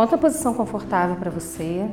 Encontre 0.00 0.16
uma 0.16 0.22
posição 0.22 0.54
confortável 0.54 1.14
para 1.16 1.30
você. 1.30 1.86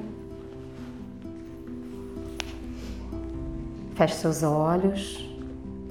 Feche 3.95 4.15
seus 4.15 4.43
olhos, 4.43 5.29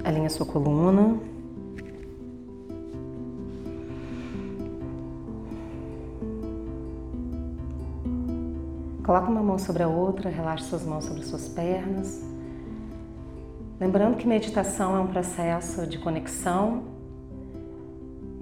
alinhe 0.02 0.30
sua 0.30 0.46
coluna. 0.46 1.20
Coloque 9.04 9.30
uma 9.30 9.42
mão 9.42 9.58
sobre 9.58 9.82
a 9.82 9.88
outra, 9.88 10.30
relaxe 10.30 10.64
suas 10.64 10.86
mãos 10.86 11.04
sobre 11.04 11.22
suas 11.22 11.46
pernas. 11.48 12.24
Lembrando 13.78 14.16
que 14.16 14.26
meditação 14.26 14.96
é 14.96 15.00
um 15.00 15.08
processo 15.08 15.86
de 15.86 15.98
conexão. 15.98 16.95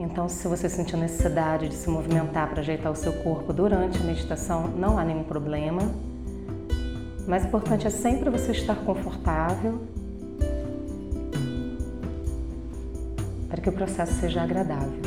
Então, 0.04 0.28
se 0.28 0.46
você 0.46 0.68
sentir 0.68 0.98
necessidade 0.98 1.66
de 1.66 1.74
se 1.74 1.88
movimentar 1.88 2.50
para 2.50 2.60
ajeitar 2.60 2.92
o 2.92 2.94
seu 2.94 3.12
corpo 3.12 3.54
durante 3.54 3.98
a 3.98 4.04
meditação, 4.04 4.68
não 4.68 4.98
há 4.98 5.04
nenhum 5.04 5.24
problema. 5.24 5.80
Mais 7.27 7.46
importante 7.46 7.86
é 7.86 7.90
sempre 7.90 8.28
você 8.28 8.52
estar 8.52 8.77
confortável 8.77 9.80
para 13.48 13.62
que 13.62 13.68
o 13.68 13.72
processo 13.72 14.12
seja 14.20 14.42
agradável. 14.42 15.00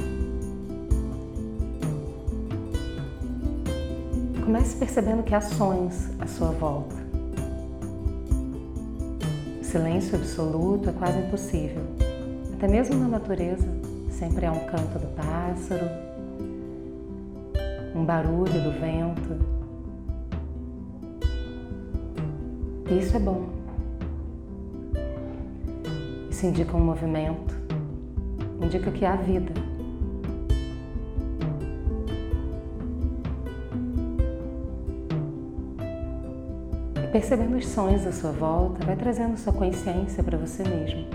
Comece 4.43 4.77
percebendo 4.77 5.21
que 5.21 5.35
há 5.35 5.41
sons 5.41 6.09
à 6.19 6.25
sua 6.25 6.49
volta. 6.49 6.95
O 9.61 9.63
silêncio 9.63 10.17
absoluto 10.17 10.89
é 10.89 10.93
quase 10.93 11.19
impossível. 11.19 11.83
Até 12.55 12.67
mesmo 12.67 12.95
na 12.95 13.07
natureza, 13.07 13.76
sempre 14.17 14.47
há 14.47 14.51
um 14.51 14.65
canto 14.65 14.97
do 14.97 15.07
pássaro, 15.15 15.85
um 17.93 18.03
barulho 18.03 18.51
do 18.51 18.71
vento. 18.71 19.37
E 22.89 22.97
isso 22.97 23.15
é 23.15 23.19
bom. 23.19 23.47
Isso 26.31 26.47
indica 26.47 26.75
um 26.75 26.79
movimento, 26.79 27.55
indica 28.59 28.91
que 28.91 29.05
há 29.05 29.15
vida. 29.15 29.53
Percebendo 37.11 37.57
os 37.57 37.67
sons 37.67 38.05
à 38.05 38.11
sua 38.11 38.31
volta, 38.31 38.85
vai 38.85 38.95
trazendo 38.95 39.37
sua 39.37 39.53
consciência 39.53 40.23
para 40.23 40.37
você 40.37 40.63
mesmo, 40.63 41.05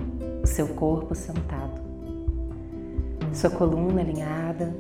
o 0.43 0.47
seu 0.47 0.69
corpo 0.69 1.15
sentado, 1.15 1.62
sua 3.43 3.51
coluna 3.51 4.03
alinhada, 4.03 4.73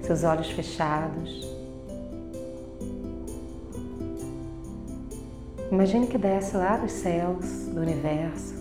seus 0.00 0.24
olhos 0.24 0.50
fechados. 0.50 1.54
Imagine 5.70 6.06
que 6.06 6.16
desce 6.16 6.56
lá 6.56 6.78
dos 6.78 6.92
céus, 6.92 7.66
do 7.74 7.82
universo, 7.82 8.54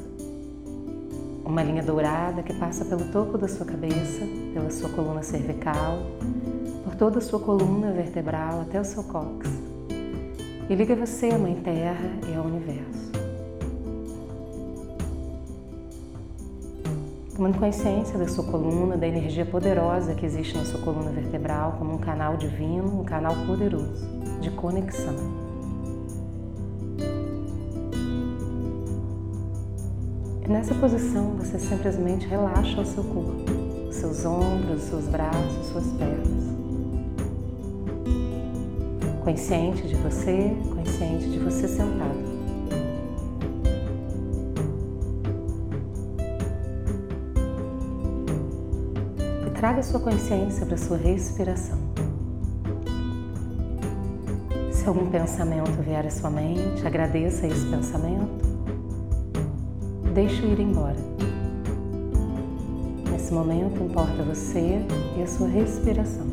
uma 1.46 1.64
linha 1.64 1.82
dourada 1.82 2.44
que 2.44 2.54
passa 2.54 2.84
pelo 2.84 3.06
topo 3.14 3.38
da 3.38 3.48
sua 3.48 3.66
cabeça, 3.66 4.26
pela 4.54 4.70
sua 4.70 4.90
coluna 4.90 5.24
cervical, 5.24 6.00
por 6.84 6.96
toda 6.96 7.20
a 7.20 7.22
sua 7.22 7.40
coluna 7.40 7.94
vertebral 7.94 8.60
até 8.60 8.82
o 8.82 8.84
seu 8.84 9.06
cóccix 9.06 9.50
e 10.70 10.76
liga 10.76 10.98
você 10.98 11.30
à 11.30 11.38
Mãe 11.38 11.56
Terra 11.56 12.12
e 12.30 12.36
ao 12.36 12.44
Universo. 12.44 12.87
Tomando 17.38 17.60
consciência 17.60 18.18
da 18.18 18.28
sua 18.28 18.44
coluna, 18.46 18.98
da 18.98 19.08
energia 19.08 19.46
poderosa 19.46 20.16
que 20.16 20.26
existe 20.26 20.58
na 20.58 20.66
sua 20.66 20.82
coluna 20.82 21.12
vertebral, 21.12 21.76
como 21.78 21.94
um 21.94 22.00
canal 22.00 22.36
divino, 22.36 23.02
um 23.02 23.04
canal 23.04 23.36
poderoso 23.46 24.08
de 24.42 24.50
conexão. 24.50 25.14
Nessa 30.50 30.74
posição 30.74 31.36
você 31.36 31.60
simplesmente 31.60 32.26
relaxa 32.26 32.82
o 32.82 32.86
seu 32.86 33.04
corpo, 33.04 33.92
seus 33.92 34.26
ombros, 34.26 34.82
seus 34.82 35.06
braços, 35.06 35.68
suas 35.68 35.86
pernas 35.92 36.58
consciente 39.24 39.86
de 39.86 39.96
você, 39.96 40.56
consciente 40.74 41.30
de 41.30 41.38
você 41.38 41.68
sentado. 41.68 42.27
Traga 49.58 49.82
sua 49.82 50.00
consciência 50.00 50.68
para 50.68 50.78
sua 50.78 50.98
respiração. 50.98 51.80
Se 54.72 54.88
algum 54.88 55.10
pensamento 55.10 55.82
vier 55.82 56.06
à 56.06 56.12
sua 56.12 56.30
mente, 56.30 56.86
agradeça 56.86 57.48
esse 57.48 57.66
pensamento. 57.66 58.46
Deixe-o 60.14 60.52
ir 60.52 60.60
embora. 60.60 60.96
Nesse 63.12 63.34
momento 63.34 63.82
importa 63.82 64.22
você 64.22 64.80
e 65.18 65.24
a 65.24 65.28
sua 65.28 65.48
respiração. 65.48 66.28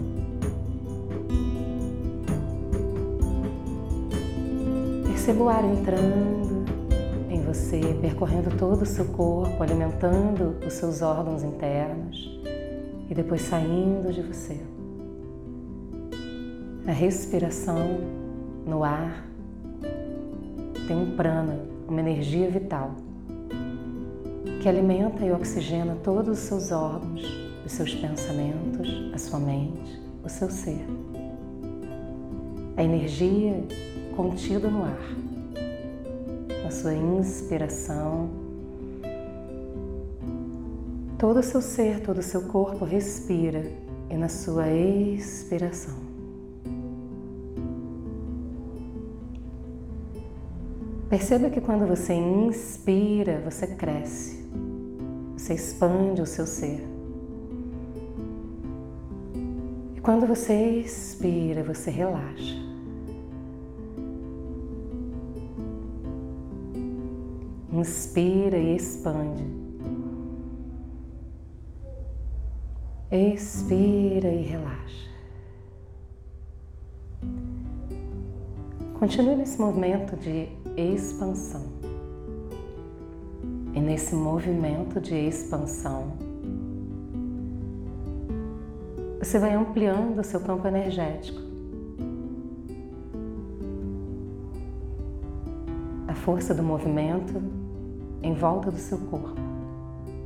Perceba 5.06 5.44
o 5.44 5.48
ar 5.48 5.64
entrando 5.64 6.66
em 7.30 7.40
você, 7.40 7.80
percorrendo 8.02 8.54
todo 8.58 8.82
o 8.82 8.86
seu 8.86 9.06
corpo, 9.06 9.62
alimentando 9.62 10.56
os 10.66 10.74
seus 10.74 11.00
órgãos 11.00 11.42
internos 11.42 12.33
e 13.08 13.14
depois 13.14 13.42
saindo 13.42 14.12
de 14.12 14.22
você. 14.22 14.60
A 16.86 16.92
respiração 16.92 18.00
no 18.66 18.84
ar 18.84 19.26
tem 20.86 20.96
um 20.96 21.16
prana, 21.16 21.58
uma 21.88 22.00
energia 22.00 22.50
vital 22.50 22.94
que 24.60 24.68
alimenta 24.68 25.24
e 25.24 25.30
oxigena 25.30 25.96
todos 26.02 26.38
os 26.38 26.44
seus 26.44 26.72
órgãos, 26.72 27.22
os 27.66 27.72
seus 27.72 27.94
pensamentos, 27.94 29.10
a 29.12 29.18
sua 29.18 29.38
mente, 29.38 30.00
o 30.22 30.28
seu 30.28 30.48
ser. 30.48 30.86
A 32.76 32.82
energia 32.82 33.62
contido 34.16 34.70
no 34.70 34.84
ar. 34.84 34.98
Na 36.64 36.70
sua 36.70 36.94
inspiração, 36.94 38.30
todo 41.24 41.40
o 41.40 41.42
seu 41.42 41.62
ser, 41.62 42.00
todo 42.00 42.18
o 42.18 42.22
seu 42.22 42.42
corpo 42.42 42.84
respira 42.84 43.64
e 44.10 44.14
na 44.14 44.28
sua 44.28 44.70
expiração. 44.70 45.94
Perceba 51.08 51.48
que 51.48 51.62
quando 51.62 51.86
você 51.86 52.12
inspira, 52.12 53.40
você 53.42 53.68
cresce, 53.68 54.46
você 55.34 55.54
expande 55.54 56.20
o 56.20 56.26
seu 56.26 56.44
ser. 56.44 56.86
E 59.96 60.00
quando 60.02 60.26
você 60.26 60.80
expira, 60.80 61.62
você 61.62 61.90
relaxa. 61.90 62.54
Inspira 67.72 68.58
e 68.58 68.76
expande. 68.76 69.63
Expira 73.14 74.26
e 74.26 74.42
relaxa. 74.42 75.08
Continue 78.98 79.36
nesse 79.36 79.56
movimento 79.60 80.16
de 80.16 80.48
expansão. 80.76 81.62
E 83.72 83.78
nesse 83.78 84.16
movimento 84.16 85.00
de 85.00 85.14
expansão, 85.14 86.12
você 89.20 89.38
vai 89.38 89.54
ampliando 89.54 90.18
o 90.18 90.24
seu 90.24 90.40
campo 90.40 90.66
energético. 90.66 91.40
A 96.08 96.14
força 96.16 96.52
do 96.52 96.64
movimento 96.64 97.40
em 98.24 98.34
volta 98.34 98.72
do 98.72 98.78
seu 98.78 98.98
corpo. 98.98 99.43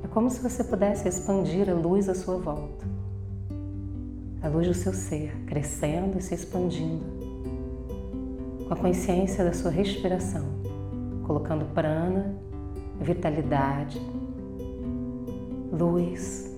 É 0.09 0.11
como 0.11 0.31
se 0.31 0.41
você 0.41 0.65
pudesse 0.65 1.07
expandir 1.07 1.69
a 1.69 1.75
luz 1.75 2.09
à 2.09 2.15
sua 2.15 2.39
volta. 2.39 2.87
A 4.43 4.49
luz 4.49 4.67
do 4.67 4.73
seu 4.73 4.95
ser, 4.95 5.37
crescendo 5.47 6.19
e 6.19 6.23
se 6.23 6.35
expandindo. 6.35 7.05
Com 8.67 8.73
a 8.73 8.77
consciência 8.77 9.45
da 9.45 9.53
sua 9.53 9.71
respiração, 9.71 10.47
colocando 11.27 11.67
prana, 11.75 12.35
vitalidade, 12.99 14.01
luz 15.71 16.51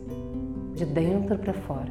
de 0.76 0.86
dentro 0.86 1.36
para 1.36 1.52
fora. 1.52 1.90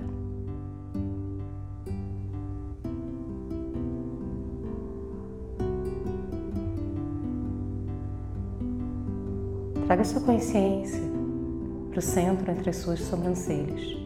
Traga 9.86 10.06
sua 10.06 10.22
consciência 10.22 11.09
para 11.90 12.00
o 12.00 12.02
centro 12.02 12.52
entre 12.52 12.70
as 12.70 12.78
suas 12.78 13.00
sobrancelhas. 13.00 13.98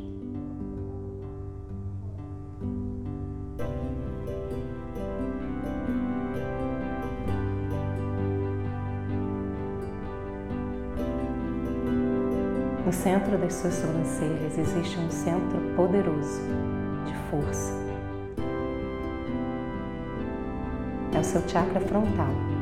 No 12.85 12.91
centro 12.91 13.37
das 13.37 13.53
suas 13.53 13.73
sobrancelhas 13.73 14.57
existe 14.57 14.97
um 14.99 15.09
centro 15.09 15.59
poderoso 15.75 16.41
de 17.05 17.15
força. 17.29 17.73
É 21.13 21.19
o 21.19 21.23
seu 21.23 21.41
chakra 21.47 21.79
frontal. 21.81 22.52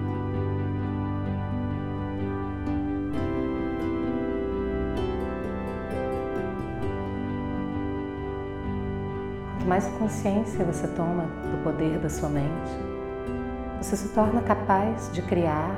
Quanto 9.62 9.70
mais 9.70 9.88
consciência 10.00 10.66
você 10.66 10.88
toma 10.88 11.26
do 11.52 11.64
poder 11.64 12.00
da 12.00 12.10
sua 12.10 12.30
mente, 12.30 12.72
você 13.80 13.96
se 13.96 14.10
torna 14.10 14.42
capaz 14.42 15.12
de 15.14 15.22
criar 15.22 15.76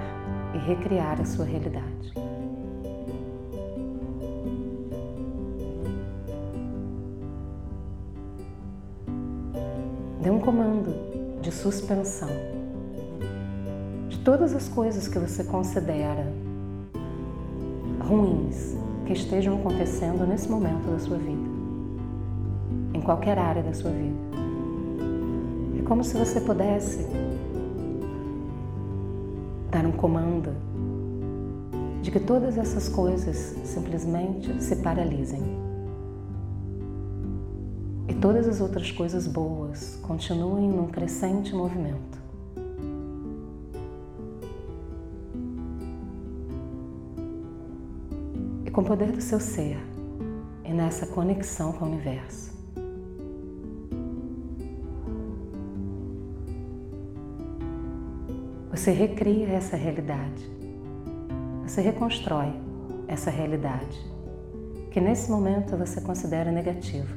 e 0.54 0.58
recriar 0.58 1.20
a 1.20 1.26
sua 1.26 1.44
realidade. 1.44 2.14
Dê 10.22 10.30
um 10.30 10.40
comando 10.40 11.42
de 11.42 11.52
suspensão 11.52 12.30
de 14.08 14.18
todas 14.20 14.56
as 14.56 14.70
coisas 14.70 15.10
que 15.10 15.20
você 15.20 15.44
considera 15.44 16.26
ruins 18.00 18.78
que 19.06 19.12
estejam 19.12 19.58
acontecendo 19.58 20.26
nesse 20.26 20.50
momento 20.50 20.90
da 20.90 21.00
sua 21.00 21.18
vida, 21.18 21.53
qualquer 23.04 23.38
área 23.38 23.62
da 23.62 23.74
sua 23.74 23.92
vida. 23.92 24.16
É 25.78 25.82
como 25.84 26.04
se 26.04 26.18
você 26.18 26.42
pudesse 26.42 27.06
dar 29.70 29.86
um 29.86 29.92
comando 29.92 30.52
de 32.02 32.12
que 32.12 32.20
todas 32.20 32.58
essas 32.58 32.90
coisas 32.90 33.56
simplesmente 33.64 34.62
se 34.62 34.76
paralisem 34.78 35.42
e 38.08 38.14
todas 38.14 38.48
as 38.48 38.62
outras 38.62 38.92
coisas 38.92 39.26
boas 39.28 39.98
continuem 40.02 40.70
num 40.70 40.88
crescente 40.88 41.56
movimento. 41.56 42.22
E 48.66 48.72
com 48.72 48.82
o 48.82 48.86
poder 48.86 49.12
do 49.12 49.22
seu 49.22 49.40
ser 49.40 49.78
e 50.66 50.74
nessa 50.74 51.08
conexão 51.08 51.72
com 51.72 51.86
o 51.86 51.88
universo, 51.88 52.54
você 58.84 58.92
recria 58.92 59.48
essa 59.48 59.78
realidade, 59.78 60.46
você 61.66 61.80
reconstrói 61.80 62.52
essa 63.08 63.32
realidade 63.32 63.98
que 64.92 65.00
nesse 65.00 65.32
momento 65.32 65.78
você 65.78 66.02
considera 66.02 66.52
negativa. 66.52 67.08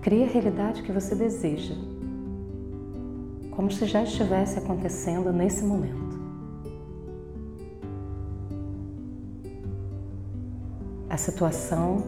Crie 0.00 0.22
a 0.22 0.28
realidade 0.28 0.84
que 0.84 0.92
você 0.92 1.16
deseja, 1.16 1.74
como 3.50 3.68
se 3.68 3.84
já 3.86 4.04
estivesse 4.04 4.60
acontecendo 4.60 5.32
nesse 5.32 5.64
momento. 5.64 6.16
A 11.10 11.16
situação 11.16 12.04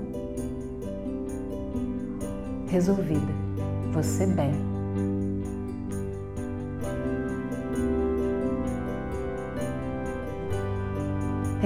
resolvida, 2.69 3.35
você 3.93 4.25
bem. 4.25 4.68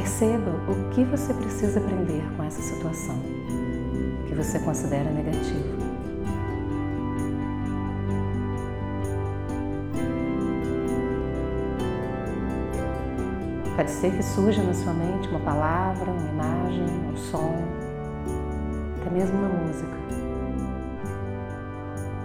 Perceba 0.02 0.50
o 0.68 0.90
que 0.90 1.04
você 1.04 1.32
precisa 1.32 1.78
aprender 1.78 2.24
com 2.36 2.42
essa 2.42 2.60
situação 2.60 3.14
que 4.26 4.34
você 4.34 4.58
considera 4.58 5.08
negativa. 5.08 5.76
Pode 13.76 13.90
ser 13.92 14.10
que 14.10 14.24
surja 14.24 14.60
na 14.64 14.74
sua 14.74 14.92
mente 14.92 15.28
uma 15.28 15.38
palavra, 15.38 16.10
uma 16.10 16.30
imagem, 16.30 16.82
um 16.82 17.16
som, 17.16 17.54
até 19.00 19.08
mesmo 19.08 19.38
uma 19.38 19.48
música. 19.50 19.96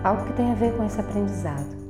Algo 0.03 0.25
que 0.25 0.33
tem 0.33 0.51
a 0.51 0.55
ver 0.55 0.75
com 0.75 0.83
esse 0.83 0.99
aprendizado. 0.99 1.86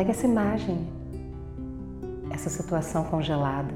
Pega 0.00 0.12
essa 0.12 0.26
imagem, 0.26 0.88
essa 2.30 2.48
situação 2.48 3.04
congelada 3.04 3.74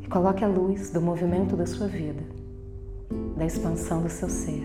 e 0.00 0.06
coloque 0.06 0.44
a 0.44 0.46
luz 0.46 0.90
do 0.90 1.00
movimento 1.00 1.56
da 1.56 1.66
sua 1.66 1.88
vida, 1.88 2.22
da 3.36 3.44
expansão 3.44 4.00
do 4.00 4.08
seu 4.08 4.28
ser 4.28 4.64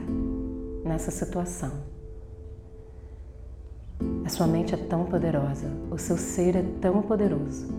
nessa 0.85 1.09
situação. 1.09 1.71
A 4.23 4.29
sua 4.29 4.45
mente 4.45 4.75
é 4.75 4.77
tão 4.77 5.05
poderosa, 5.05 5.71
o 5.89 5.97
seu 5.97 6.15
ser 6.15 6.55
é 6.55 6.63
tão 6.79 7.01
poderoso, 7.01 7.73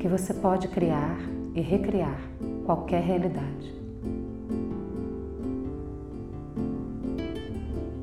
que 0.00 0.08
você 0.08 0.34
pode 0.34 0.66
criar 0.66 1.20
e 1.54 1.60
recriar 1.60 2.20
qualquer 2.64 3.00
realidade. 3.00 3.85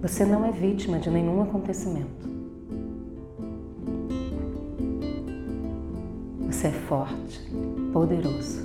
Você 0.04 0.26
não 0.26 0.44
é 0.44 0.52
vítima 0.52 1.00
de 1.00 1.10
nenhum 1.10 1.42
acontecimento. 1.42 2.28
Você 6.42 6.68
é 6.68 6.72
forte, 6.72 7.40
poderoso. 7.94 8.62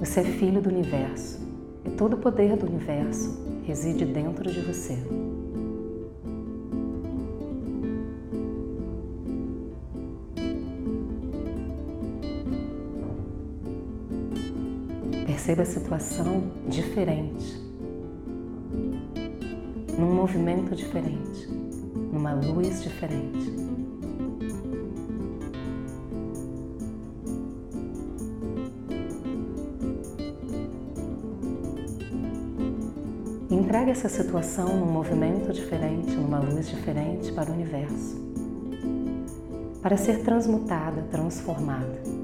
Você 0.00 0.20
é 0.20 0.24
filho 0.24 0.60
do 0.60 0.70
universo 0.70 1.38
e 1.86 1.90
todo 1.90 2.14
o 2.14 2.16
poder 2.16 2.56
do 2.56 2.66
universo 2.66 3.38
reside 3.62 4.04
dentro 4.04 4.50
de 4.50 4.60
você. 4.60 4.98
Perceba 15.28 15.62
a 15.62 15.64
situação 15.64 16.50
diferente, 16.68 17.69
num 20.00 20.14
movimento 20.14 20.74
diferente, 20.74 21.46
numa 22.10 22.32
luz 22.32 22.82
diferente. 22.82 23.52
Entregue 33.50 33.90
essa 33.90 34.08
situação 34.08 34.74
num 34.74 34.90
movimento 34.90 35.52
diferente, 35.52 36.16
numa 36.16 36.38
luz 36.38 36.66
diferente 36.66 37.30
para 37.32 37.50
o 37.50 37.52
universo, 37.52 38.16
para 39.82 39.98
ser 39.98 40.22
transmutada, 40.22 41.02
transformada. 41.10 42.19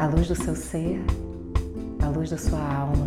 A 0.00 0.06
luz 0.06 0.28
do 0.28 0.34
seu 0.34 0.56
ser, 0.56 0.98
a 2.02 2.08
luz 2.08 2.30
da 2.30 2.38
sua 2.38 2.58
alma. 2.58 3.06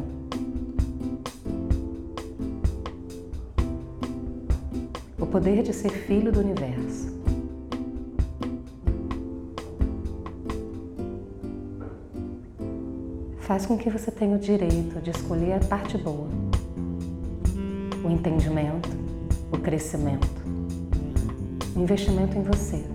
O 5.20 5.26
poder 5.26 5.64
de 5.64 5.74
ser 5.74 5.90
filho 5.90 6.32
do 6.32 6.40
universo. 6.40 7.12
faz 13.40 13.66
com 13.66 13.76
que 13.76 13.90
você 13.90 14.12
tenha 14.12 14.38
o 14.38 14.40
direito 14.40 15.02
de 15.02 15.10
escolher 15.10 15.54
a 15.54 15.60
parte 15.60 15.98
boa, 15.98 16.30
o 18.04 18.10
entendimento, 18.10 18.90
o 19.52 19.58
crescimento, 19.58 20.42
o 21.76 21.80
investimento 21.80 22.38
em 22.38 22.44
você, 22.44 22.86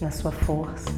na 0.00 0.10
sua 0.10 0.30
força, 0.30 0.90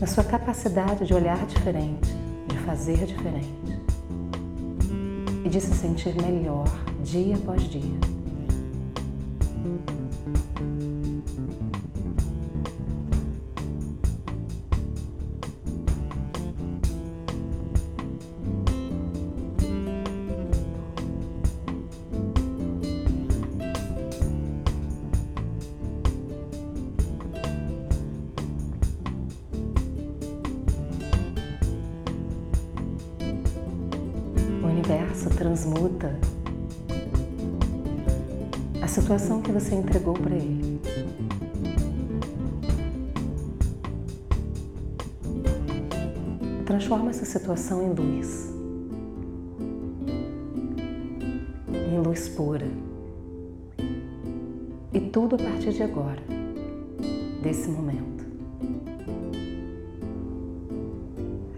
na 0.00 0.06
sua 0.06 0.24
capacidade 0.24 1.04
de 1.04 1.12
olhar 1.12 1.44
diferente, 1.46 2.08
de 2.48 2.56
fazer 2.60 3.04
diferente 3.04 3.48
e 5.44 5.48
de 5.48 5.60
se 5.60 5.74
sentir 5.74 6.14
melhor 6.14 6.66
dia 7.04 7.36
após 7.36 7.62
dia. 7.64 8.19
Situação 39.00 39.40
que 39.40 39.50
você 39.50 39.74
entregou 39.74 40.14
para 40.14 40.34
ele. 40.34 40.80
Transforma 46.66 47.10
essa 47.10 47.24
situação 47.24 47.82
em 47.82 47.94
luz. 47.94 48.54
Em 51.72 51.98
luz 51.98 52.28
pura. 52.28 52.68
E 54.92 55.00
tudo 55.00 55.36
a 55.36 55.38
partir 55.38 55.72
de 55.72 55.82
agora, 55.82 56.22
desse 57.42 57.68
momento. 57.68 58.24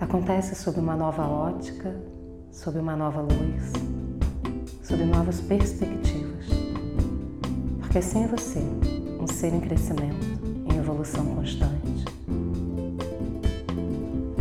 Acontece 0.00 0.54
sob 0.54 0.78
uma 0.78 0.94
nova 0.94 1.26
ótica, 1.26 1.94
sob 2.50 2.78
uma 2.78 2.94
nova 2.94 3.22
luz, 3.22 3.72
sob 4.82 5.04
novas 5.04 5.40
perspectivas. 5.40 6.31
Porque 7.92 8.06
sem 8.06 8.26
você, 8.26 8.58
um 9.20 9.26
ser 9.26 9.52
em 9.52 9.60
crescimento, 9.60 10.16
em 10.64 10.78
evolução 10.78 11.26
constante, 11.26 12.06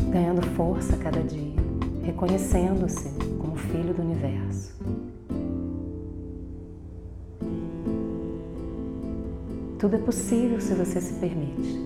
ganhando 0.09 0.41
força 0.55 0.95
a 0.95 0.97
cada 0.97 1.19
dia, 1.21 1.59
reconhecendo-se 2.01 3.09
como 3.41 3.57
filho 3.57 3.93
do 3.93 4.03
universo. 4.03 4.73
Tudo 9.77 9.97
é 9.97 9.99
possível 9.99 10.61
se 10.61 10.73
você 10.73 11.01
se 11.01 11.15
permite. 11.15 11.77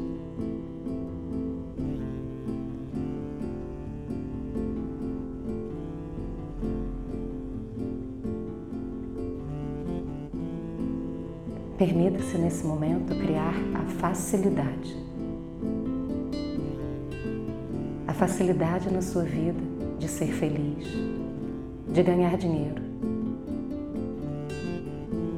Permita-se 11.86 12.36
nesse 12.39 12.65
momento 12.65 13.13
criar 13.13 13.54
a 13.75 13.86
facilidade. 14.00 14.98
A 18.08 18.12
facilidade 18.12 18.92
na 18.92 19.04
sua 19.04 19.22
vida 19.22 19.62
de 20.00 20.08
ser 20.08 20.34
feliz, 20.34 20.88
de 21.88 22.01
ganhar 22.01 22.36
dinheiro. 22.38 22.82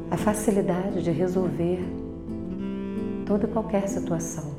A 0.09 0.15
facilidade 0.15 1.03
de 1.03 1.11
resolver 1.11 1.81
toda 3.25 3.43
e 3.45 3.49
qualquer 3.49 3.89
situação 3.89 4.55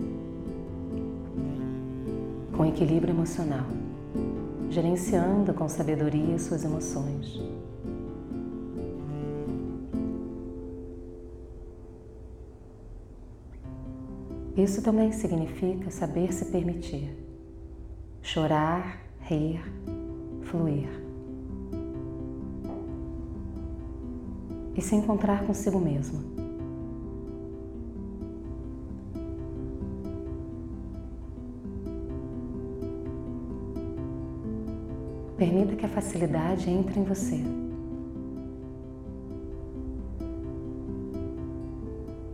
com 2.55 2.67
equilíbrio 2.67 3.15
emocional, 3.15 3.65
gerenciando 4.69 5.55
com 5.55 5.67
sabedoria 5.67 6.39
suas 6.39 6.67
emoções. 6.67 7.58
Isso 14.59 14.83
também 14.83 15.13
significa 15.13 15.89
saber 15.89 16.33
se 16.33 16.47
permitir, 16.47 17.17
chorar, 18.21 19.01
rir, 19.21 19.63
fluir 20.43 20.89
e 24.77 24.83
se 24.83 24.97
encontrar 24.97 25.47
consigo 25.47 25.79
mesmo. 25.79 26.19
Permita 35.37 35.77
que 35.77 35.87
a 35.87 35.89
facilidade 35.89 36.69
entre 36.69 36.99
em 36.99 37.05
você. 37.05 37.68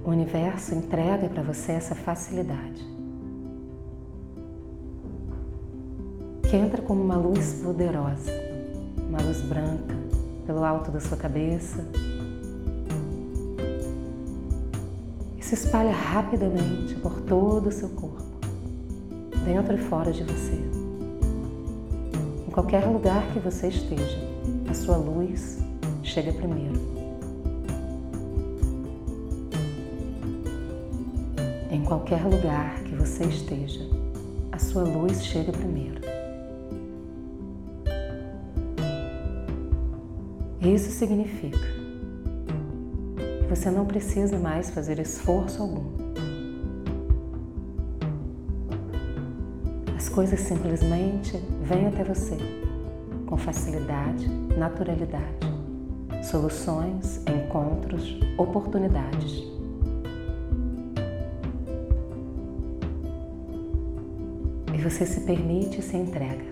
O 0.05 0.11
universo 0.11 0.75
entrega 0.75 1.31
para 1.31 1.43
você 1.43 1.73
essa 1.73 1.95
facilidade. 1.95 2.87
Que 6.43 6.57
entra 6.57 6.83
como 6.83 7.03
uma 7.03 7.17
luz 7.17 7.63
poderosa, 7.65 8.31
uma 9.09 9.23
luz 9.23 9.41
branca 9.41 9.95
pelo 10.47 10.63
alto 10.63 10.91
da 10.91 11.01
sua 11.01 11.17
cabeça 11.17 11.87
e 15.39 15.43
se 15.43 15.55
espalha 15.55 15.93
rapidamente 15.93 16.95
por 16.97 17.23
todo 17.23 17.69
o 17.69 17.73
seu 17.73 17.89
corpo, 17.89 18.23
dentro 19.43 19.75
e 19.75 19.79
fora 19.79 20.13
de 20.13 20.23
você. 20.23 20.61
Em 22.47 22.51
qualquer 22.51 22.85
lugar 22.85 23.27
que 23.33 23.39
você 23.39 23.69
esteja, 23.69 24.19
a 24.69 24.75
sua 24.75 24.99
luz 24.99 25.61
chega 26.03 26.31
primeiro. 26.31 26.94
Qualquer 31.95 32.25
lugar 32.25 32.83
que 32.83 32.93
você 32.97 33.23
esteja, 33.25 33.81
a 34.51 34.59
sua 34.59 34.83
luz 34.83 35.25
chega 35.25 35.53
primeiro. 35.53 36.01
Isso 40.61 40.91
significa 40.91 41.57
que 41.57 43.47
você 43.49 43.71
não 43.71 43.87
precisa 43.87 44.37
mais 44.39 44.71
fazer 44.71 44.99
esforço 44.99 45.63
algum. 45.63 45.93
As 49.97 50.09
coisas 50.09 50.41
simplesmente 50.41 51.37
vêm 51.63 51.87
até 51.87 52.03
você 52.03 52.37
com 53.27 53.37
facilidade, 53.37 54.29
naturalidade. 54.59 55.47
Soluções, 56.25 57.21
encontros, 57.29 58.19
oportunidades. 58.37 59.54
Você 64.85 65.07
se 65.07 65.21
permite 65.23 65.81
e 65.81 65.83
se 65.83 65.97
entrega. 65.97 66.45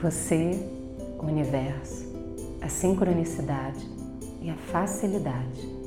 Você, 0.00 0.58
o 1.20 1.26
universo, 1.26 2.04
a 2.60 2.68
sincronicidade 2.68 3.88
e 4.42 4.50
a 4.50 4.56
facilidade. 4.56 5.83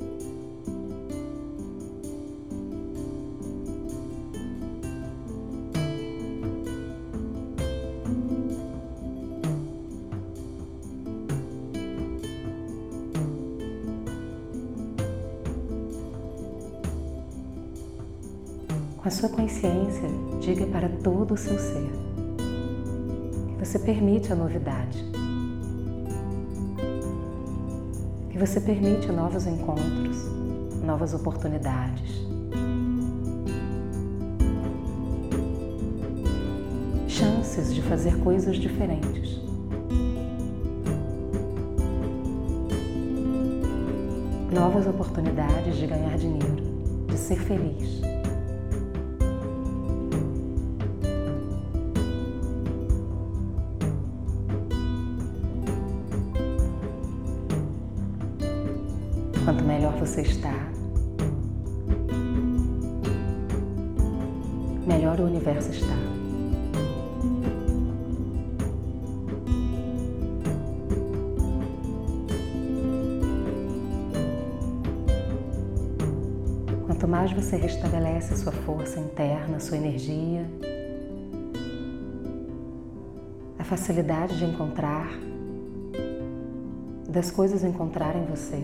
Sua 19.18 19.30
consciência, 19.30 20.08
diga 20.40 20.68
para 20.68 20.88
todo 20.88 21.34
o 21.34 21.38
seu 21.38 21.58
ser 21.58 21.90
que 23.48 23.66
você 23.66 23.80
permite 23.80 24.32
a 24.32 24.36
novidade, 24.36 25.04
que 28.30 28.38
você 28.38 28.62
permite 28.62 29.12
novos 29.12 29.48
encontros, 29.48 30.18
novas 30.86 31.16
oportunidades. 31.16 32.28
Chances 37.08 37.74
de 37.74 37.82
fazer 37.82 38.20
coisas 38.20 38.58
diferentes. 38.58 39.42
Novas 44.54 44.86
oportunidades 44.86 45.76
de 45.76 45.88
ganhar 45.88 46.16
dinheiro, 46.20 46.64
de 47.08 47.18
ser 47.18 47.40
feliz. 47.40 48.17
Você 60.08 60.22
está, 60.22 60.54
melhor 64.88 65.20
o 65.20 65.26
universo 65.26 65.70
está. 65.70 65.94
Quanto 76.86 77.06
mais 77.06 77.34
você 77.34 77.58
restabelece 77.58 78.38
sua 78.38 78.54
força 78.54 79.02
interna, 79.02 79.60
sua 79.60 79.76
energia, 79.76 80.50
a 83.60 83.64
facilidade 83.66 84.38
de 84.38 84.46
encontrar, 84.46 85.10
das 87.10 87.30
coisas 87.30 87.62
encontrarem 87.62 88.26
você, 88.26 88.64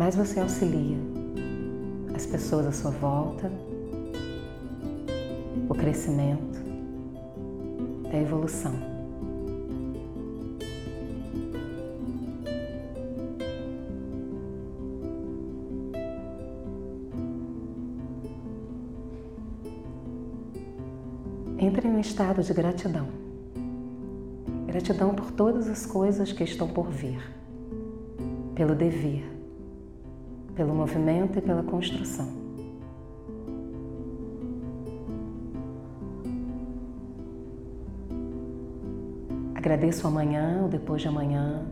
mais 0.00 0.16
você 0.16 0.40
auxilia 0.40 0.96
as 2.14 2.24
pessoas 2.24 2.66
à 2.66 2.72
sua 2.72 2.90
volta, 2.90 3.52
o 5.68 5.74
crescimento, 5.74 6.58
é 8.10 8.22
evolução. 8.22 8.72
Entre 21.58 21.86
em 21.86 21.90
um 21.90 22.00
estado 22.00 22.42
de 22.42 22.54
gratidão. 22.54 23.06
Gratidão 24.66 25.14
por 25.14 25.30
todas 25.30 25.68
as 25.68 25.84
coisas 25.84 26.32
que 26.32 26.42
estão 26.42 26.68
por 26.68 26.88
vir, 26.88 27.20
pelo 28.54 28.74
devir, 28.74 29.39
pelo 30.60 30.74
movimento 30.74 31.38
e 31.38 31.40
pela 31.40 31.62
construção. 31.62 32.28
Agradeço 39.54 40.06
amanhã 40.06 40.60
ou 40.62 40.68
depois 40.68 41.00
de 41.00 41.08
amanhã, 41.08 41.66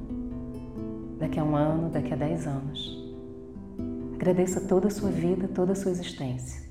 daqui 1.19 1.39
a 1.39 1.45
um 1.45 1.55
ano, 1.55 1.91
daqui 1.91 2.15
a 2.15 2.17
dez 2.17 2.47
anos. 2.47 3.15
Agradeça 4.15 4.59
toda 4.59 4.87
a 4.87 4.91
sua 4.91 5.11
vida, 5.11 5.47
toda 5.49 5.73
a 5.73 5.75
sua 5.75 5.91
existência. 5.91 6.67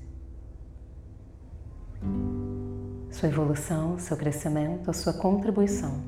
Sua 3.12 3.28
evolução, 3.28 3.96
seu 3.96 4.16
crescimento, 4.16 4.90
a 4.90 4.92
sua 4.92 5.12
contribuição 5.12 6.02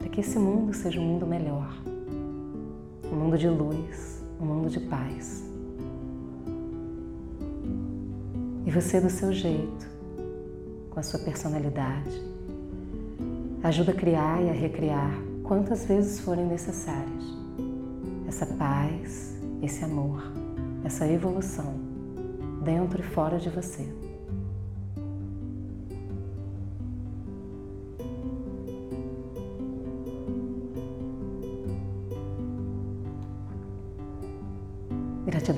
para 0.00 0.08
que 0.08 0.20
esse 0.20 0.36
mundo 0.36 0.74
seja 0.74 0.98
um 0.98 1.04
mundo 1.04 1.28
melhor, 1.28 1.80
um 3.04 3.14
mundo 3.14 3.38
de 3.38 3.48
luz, 3.48 4.19
um 4.40 4.44
mundo 4.44 4.70
de 4.70 4.80
paz. 4.80 5.44
E 8.66 8.70
você, 8.70 9.00
do 9.00 9.10
seu 9.10 9.32
jeito, 9.32 9.88
com 10.90 11.00
a 11.00 11.02
sua 11.02 11.20
personalidade, 11.20 12.30
Ajuda 13.62 13.92
a 13.92 13.94
criar 13.94 14.42
e 14.42 14.48
a 14.48 14.54
recriar 14.54 15.12
quantas 15.42 15.84
vezes 15.84 16.18
forem 16.20 16.46
necessárias 16.46 17.24
essa 18.26 18.46
paz, 18.46 19.36
esse 19.60 19.84
amor, 19.84 20.32
essa 20.82 21.06
evolução 21.06 21.74
dentro 22.64 23.00
e 23.00 23.02
fora 23.02 23.38
de 23.38 23.50
você. 23.50 23.86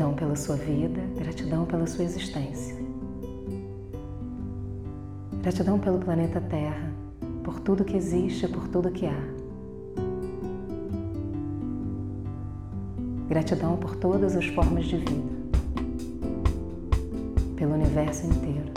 Gratidão 0.03 0.15
pela 0.17 0.35
sua 0.35 0.57
vida, 0.57 1.01
gratidão 1.17 1.65
pela 1.65 1.87
sua 1.87 2.05
existência. 2.05 2.75
Gratidão 5.41 5.79
pelo 5.79 6.01
planeta 6.01 6.41
Terra, 6.41 6.93
por 7.45 7.61
tudo 7.61 7.85
que 7.85 7.97
existe, 7.97 8.49
por 8.49 8.67
tudo 8.67 8.91
que 8.91 9.07
há. 9.07 9.23
Gratidão 13.29 13.77
por 13.77 13.95
todas 13.95 14.35
as 14.35 14.47
formas 14.47 14.87
de 14.87 14.97
vida, 14.97 15.33
pelo 17.55 17.75
universo 17.75 18.27
inteiro. 18.27 18.73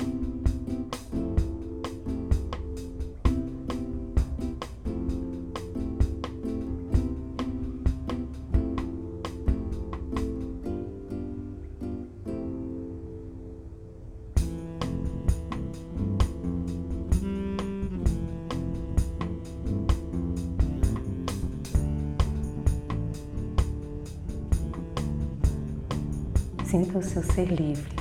Sinta 26.85 26.99
o 26.99 27.03
seu 27.03 27.23
ser 27.23 27.47
livre. 27.47 27.95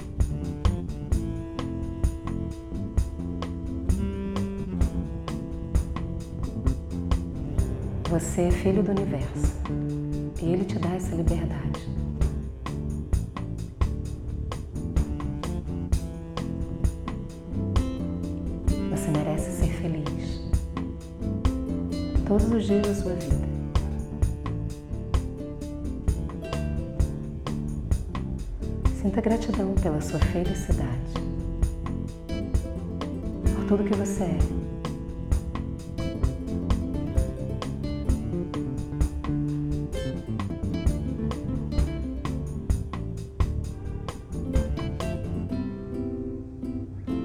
Você 8.10 8.42
é 8.42 8.50
filho 8.50 8.82
do 8.82 8.90
universo 8.90 9.54
e 10.42 10.52
ele 10.52 10.66
te 10.66 10.78
dá 10.78 10.90
essa 10.90 11.14
liberdade. 11.14 11.88
Você 18.90 19.10
merece 19.10 19.50
ser 19.50 19.72
feliz 19.80 20.42
todos 22.28 22.52
os 22.52 22.66
dias 22.66 22.86
da 22.86 22.94
sua 22.94 23.14
vida. 23.14 23.53
Sinta 29.04 29.20
gratidão 29.20 29.74
pela 29.74 30.00
sua 30.00 30.18
felicidade, 30.18 31.12
por 33.54 33.66
tudo 33.66 33.84
que 33.84 33.94
você 33.94 34.22
é. 34.22 34.38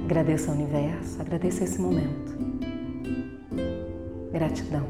Agradeça 0.03 0.51
ao 0.51 0.57
universo, 0.57 1.21
agradeça 1.21 1.63
esse 1.63 1.79
momento. 1.79 2.37
Gratidão. 4.33 4.85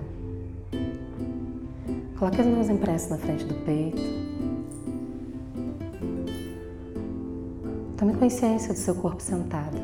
Coloque 2.17 2.41
as 2.41 2.47
mãos 2.47 2.67
em 2.67 2.78
na 3.12 3.17
frente 3.19 3.45
do 3.45 3.54
peito. 3.63 4.29
Tome 8.00 8.14
consciência 8.14 8.74
do 8.74 8.80
seu 8.80 8.96
corpo 8.96 9.22
sentado. 9.22 9.78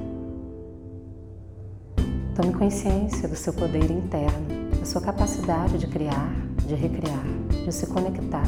Tome 2.33 2.53
consciência 2.53 3.27
do 3.27 3.35
seu 3.35 3.51
poder 3.51 3.91
interno, 3.91 4.69
da 4.79 4.85
sua 4.85 5.01
capacidade 5.01 5.77
de 5.77 5.85
criar, 5.85 6.33
de 6.65 6.75
recriar, 6.75 7.25
de 7.65 7.73
se 7.73 7.85
conectar, 7.87 8.47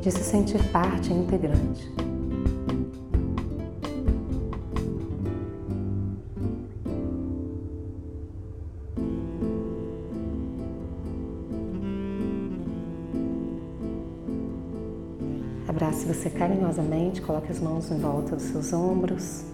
de 0.00 0.08
se 0.08 0.22
sentir 0.22 0.62
parte 0.70 1.12
integrante. 1.12 2.01
Você 16.12 16.28
carinhosamente, 16.28 17.22
coloque 17.22 17.50
as 17.50 17.58
mãos 17.58 17.90
em 17.90 17.98
volta 17.98 18.36
dos 18.36 18.44
seus 18.44 18.72
ombros. 18.72 19.44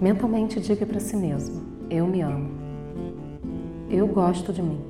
Mentalmente 0.00 0.60
diga 0.60 0.84
para 0.84 1.00
si 1.00 1.16
mesmo: 1.16 1.62
Eu 1.88 2.06
me 2.06 2.20
amo. 2.20 2.50
Eu 3.88 4.06
gosto 4.06 4.52
de 4.52 4.62
mim. 4.62 4.80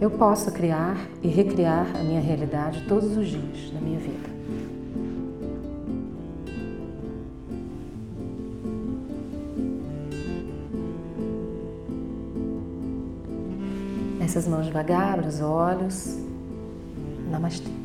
Eu 0.00 0.10
posso 0.10 0.50
criar 0.50 0.96
e 1.22 1.28
recriar 1.28 1.86
a 1.94 2.02
minha 2.02 2.20
realidade 2.20 2.84
todos 2.88 3.16
os 3.16 3.28
dias 3.28 3.70
da 3.72 3.80
minha 3.80 3.98
vida. 3.98 4.32
Essas 14.20 14.48
mãos 14.48 14.66
devagar, 14.66 15.20
os 15.20 15.40
olhos. 15.40 16.18
Namastê. 17.30 17.81